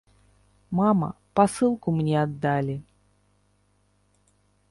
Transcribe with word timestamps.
Мама, 0.79 1.09
пасылку 1.39 1.87
мне 1.99 2.15
аддалі. 2.23 2.75